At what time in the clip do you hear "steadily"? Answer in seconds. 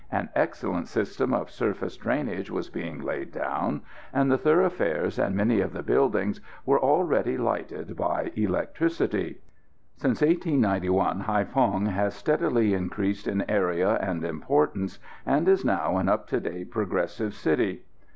12.15-12.73